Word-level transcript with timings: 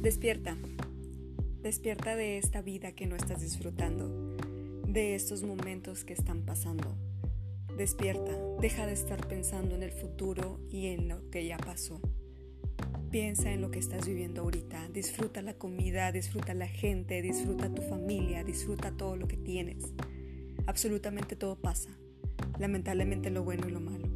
Despierta. 0.00 0.56
Despierta 1.62 2.16
de 2.16 2.38
esta 2.38 2.62
vida 2.62 2.92
que 2.92 3.06
no 3.06 3.16
estás 3.16 3.42
disfrutando, 3.42 4.34
de 4.86 5.14
estos 5.14 5.42
momentos 5.42 6.04
que 6.04 6.14
están 6.14 6.46
pasando. 6.46 6.96
Despierta, 7.76 8.32
deja 8.62 8.86
de 8.86 8.94
estar 8.94 9.28
pensando 9.28 9.74
en 9.74 9.82
el 9.82 9.92
futuro 9.92 10.58
y 10.70 10.86
en 10.86 11.06
lo 11.06 11.28
que 11.28 11.44
ya 11.44 11.58
pasó. 11.58 12.00
Piensa 13.10 13.52
en 13.52 13.60
lo 13.60 13.70
que 13.70 13.78
estás 13.78 14.06
viviendo 14.06 14.40
ahorita, 14.40 14.88
disfruta 14.88 15.42
la 15.42 15.58
comida, 15.58 16.12
disfruta 16.12 16.54
la 16.54 16.68
gente, 16.68 17.20
disfruta 17.20 17.68
tu 17.68 17.82
familia, 17.82 18.42
disfruta 18.42 18.92
todo 18.92 19.16
lo 19.16 19.28
que 19.28 19.36
tienes. 19.36 19.84
Absolutamente 20.64 21.36
todo 21.36 21.56
pasa, 21.56 21.90
lamentablemente 22.58 23.28
lo 23.28 23.44
bueno 23.44 23.68
y 23.68 23.72
lo 23.72 23.80
malo. 23.80 24.09